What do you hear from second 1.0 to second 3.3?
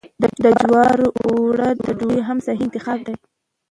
اوړو ډوډۍ هم صحي انتخاب دی.